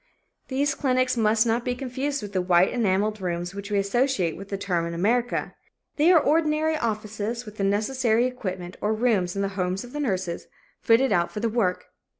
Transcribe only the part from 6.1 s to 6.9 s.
are ordinary